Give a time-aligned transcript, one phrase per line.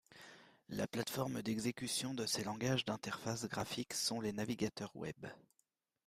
[0.69, 5.31] La plateforme d'exécution de ces langages d'interface graphique sont les navigateurs webs.